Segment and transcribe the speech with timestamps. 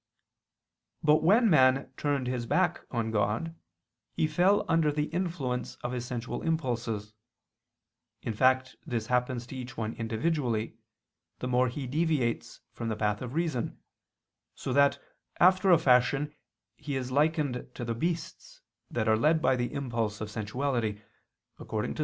[1.03, 3.53] But when man turned his back on God,
[4.15, 7.13] he fell under the influence of his sensual impulses:
[8.23, 10.75] in fact this happens to each one individually,
[11.37, 13.77] the more he deviates from the path of reason,
[14.55, 14.97] so that,
[15.39, 16.33] after a fashion,
[16.77, 20.99] he is likened to the beasts that are led by the impulse of sensuality,
[21.59, 21.99] according to Ps.